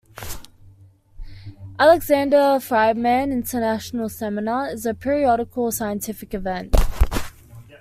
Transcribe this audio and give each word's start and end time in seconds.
Alexander 1.77 2.57
Friedmann 2.59 3.31
International 3.31 4.09
Seminar 4.09 4.71
is 4.71 4.87
a 4.87 4.95
periodical 4.95 5.71
scientific 5.71 6.33
event. 6.33 6.73